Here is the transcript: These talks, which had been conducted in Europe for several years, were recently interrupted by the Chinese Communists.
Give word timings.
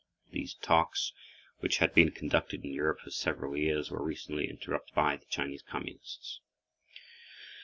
These 0.31 0.55
talks, 0.55 1.13
which 1.59 1.77
had 1.77 1.93
been 1.93 2.09
conducted 2.09 2.65
in 2.65 2.73
Europe 2.73 3.01
for 3.01 3.11
several 3.11 3.55
years, 3.55 3.91
were 3.91 4.03
recently 4.03 4.49
interrupted 4.49 4.95
by 4.95 5.15
the 5.17 5.25
Chinese 5.27 5.61
Communists. 5.61 6.39